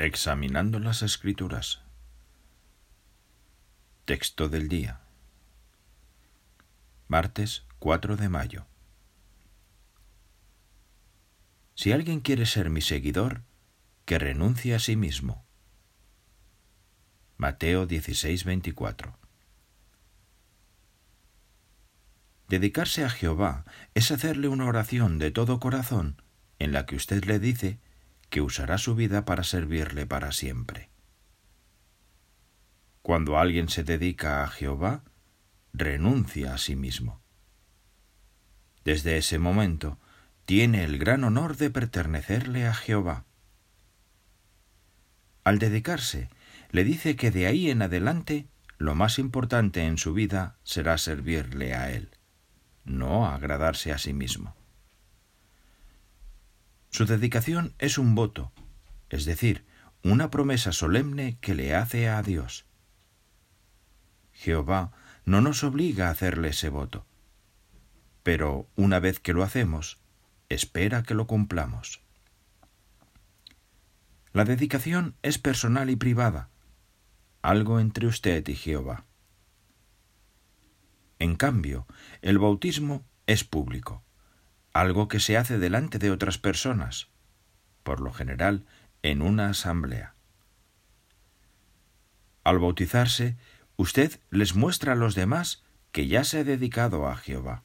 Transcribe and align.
Examinando 0.00 0.78
las 0.78 1.02
Escrituras. 1.02 1.82
Texto 4.04 4.48
del 4.48 4.68
día. 4.68 5.00
Martes 7.08 7.64
4 7.80 8.16
de 8.16 8.28
mayo. 8.28 8.66
Si 11.74 11.90
alguien 11.90 12.20
quiere 12.20 12.46
ser 12.46 12.70
mi 12.70 12.80
seguidor, 12.80 13.42
que 14.04 14.20
renuncie 14.20 14.76
a 14.76 14.78
sí 14.78 14.94
mismo. 14.94 15.44
Mateo 17.36 17.84
16, 17.86 18.44
24. 18.44 19.18
Dedicarse 22.46 23.04
a 23.04 23.10
Jehová 23.10 23.64
es 23.94 24.12
hacerle 24.12 24.46
una 24.46 24.66
oración 24.66 25.18
de 25.18 25.32
todo 25.32 25.58
corazón 25.58 26.22
en 26.60 26.70
la 26.70 26.86
que 26.86 26.94
usted 26.94 27.24
le 27.24 27.40
dice 27.40 27.80
que 28.30 28.40
usará 28.40 28.78
su 28.78 28.94
vida 28.94 29.24
para 29.24 29.44
servirle 29.44 30.06
para 30.06 30.32
siempre. 30.32 30.90
Cuando 33.02 33.38
alguien 33.38 33.68
se 33.68 33.84
dedica 33.84 34.42
a 34.42 34.48
Jehová, 34.48 35.02
renuncia 35.72 36.54
a 36.54 36.58
sí 36.58 36.76
mismo. 36.76 37.22
Desde 38.84 39.16
ese 39.16 39.38
momento, 39.38 39.98
tiene 40.44 40.84
el 40.84 40.98
gran 40.98 41.24
honor 41.24 41.56
de 41.56 41.70
pertenecerle 41.70 42.66
a 42.66 42.74
Jehová. 42.74 43.24
Al 45.44 45.58
dedicarse, 45.58 46.28
le 46.70 46.84
dice 46.84 47.16
que 47.16 47.30
de 47.30 47.46
ahí 47.46 47.70
en 47.70 47.82
adelante 47.82 48.48
lo 48.76 48.94
más 48.94 49.18
importante 49.18 49.84
en 49.84 49.98
su 49.98 50.12
vida 50.12 50.58
será 50.62 50.98
servirle 50.98 51.74
a 51.74 51.90
Él, 51.90 52.10
no 52.84 53.26
agradarse 53.26 53.92
a 53.92 53.98
sí 53.98 54.12
mismo. 54.12 54.57
Su 56.90 57.04
dedicación 57.04 57.74
es 57.78 57.98
un 57.98 58.14
voto, 58.14 58.52
es 59.10 59.24
decir, 59.24 59.64
una 60.02 60.30
promesa 60.30 60.72
solemne 60.72 61.38
que 61.40 61.54
le 61.54 61.74
hace 61.74 62.08
a 62.08 62.22
Dios. 62.22 62.64
Jehová 64.32 64.92
no 65.24 65.40
nos 65.40 65.64
obliga 65.64 66.08
a 66.08 66.10
hacerle 66.10 66.48
ese 66.48 66.70
voto, 66.70 67.04
pero 68.22 68.68
una 68.74 69.00
vez 69.00 69.20
que 69.20 69.32
lo 69.32 69.42
hacemos, 69.42 69.98
espera 70.48 71.02
que 71.02 71.14
lo 71.14 71.26
cumplamos. 71.26 72.00
La 74.32 74.44
dedicación 74.44 75.14
es 75.22 75.38
personal 75.38 75.90
y 75.90 75.96
privada, 75.96 76.48
algo 77.42 77.80
entre 77.80 78.06
usted 78.06 78.46
y 78.48 78.54
Jehová. 78.54 79.04
En 81.18 81.36
cambio, 81.36 81.86
el 82.22 82.38
bautismo 82.38 83.04
es 83.26 83.44
público 83.44 84.04
algo 84.80 85.08
que 85.08 85.18
se 85.18 85.36
hace 85.36 85.58
delante 85.58 85.98
de 85.98 86.10
otras 86.12 86.38
personas, 86.38 87.08
por 87.82 88.00
lo 88.00 88.12
general 88.12 88.64
en 89.02 89.22
una 89.22 89.50
asamblea. 89.50 90.14
Al 92.44 92.60
bautizarse, 92.60 93.36
usted 93.76 94.20
les 94.30 94.54
muestra 94.54 94.92
a 94.92 94.96
los 94.96 95.16
demás 95.16 95.64
que 95.90 96.06
ya 96.06 96.22
se 96.22 96.38
ha 96.38 96.44
dedicado 96.44 97.08
a 97.08 97.16
Jehová. 97.16 97.62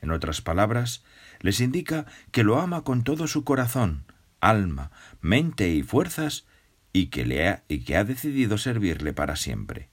En 0.00 0.10
otras 0.10 0.40
palabras, 0.40 1.04
les 1.38 1.60
indica 1.60 2.06
que 2.32 2.42
lo 2.42 2.60
ama 2.60 2.82
con 2.82 3.04
todo 3.04 3.28
su 3.28 3.44
corazón, 3.44 4.04
alma, 4.40 4.90
mente 5.20 5.68
y 5.68 5.84
fuerzas 5.84 6.46
y 6.92 7.06
que, 7.06 7.24
le 7.24 7.48
ha, 7.48 7.64
y 7.68 7.84
que 7.84 7.96
ha 7.96 8.02
decidido 8.02 8.58
servirle 8.58 9.12
para 9.12 9.36
siempre. 9.36 9.88